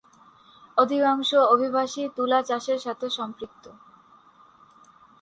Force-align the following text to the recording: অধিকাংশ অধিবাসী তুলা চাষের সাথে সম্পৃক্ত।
অধিকাংশ 0.77 1.29
অধিবাসী 1.53 2.03
তুলা 2.15 2.39
চাষের 2.43 2.79
সাথে 2.79 3.07
সম্পৃক্ত। 3.09 3.63